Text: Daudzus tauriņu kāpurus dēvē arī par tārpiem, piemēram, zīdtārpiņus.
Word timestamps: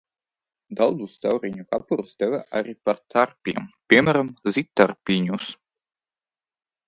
Daudzus 0.77 1.17
tauriņu 1.25 1.65
kāpurus 1.73 2.13
dēvē 2.23 2.39
arī 2.61 2.73
par 2.89 3.01
tārpiem, 3.15 3.67
piemēram, 3.93 4.31
zīdtārpiņus. 4.55 5.51